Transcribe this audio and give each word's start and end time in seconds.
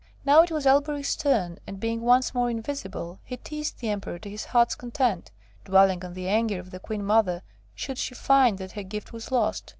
Now 0.25 0.41
it 0.41 0.49
was 0.49 0.65
Elberich's 0.65 1.15
turn, 1.15 1.59
and 1.67 1.79
being 1.79 2.01
once 2.01 2.33
more 2.33 2.49
invisible, 2.49 3.19
he 3.23 3.37
teased 3.37 3.77
the 3.77 3.89
Emperor 3.89 4.17
to 4.17 4.29
his 4.31 4.45
heart's 4.45 4.73
content, 4.73 5.29
dwelling 5.63 6.03
on 6.03 6.15
the 6.15 6.27
anger 6.27 6.59
of 6.59 6.71
the 6.71 6.79
Queen 6.79 7.05
Mother 7.05 7.43
should 7.75 7.99
she 7.99 8.15
find 8.15 8.57
that 8.57 8.71
her 8.71 8.81
gift 8.81 9.13
was 9.13 9.31
lost. 9.31 9.69